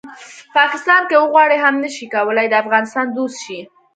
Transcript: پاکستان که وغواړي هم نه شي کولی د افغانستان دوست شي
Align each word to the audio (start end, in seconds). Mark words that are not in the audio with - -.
پاکستان 0.55 1.01
که 1.09 1.15
وغواړي 1.23 1.57
هم 1.65 1.75
نه 1.83 1.89
شي 1.95 2.05
کولی 2.15 2.45
د 2.49 2.53
افغانستان 2.63 3.07
دوست 3.17 3.37
شي 3.45 3.59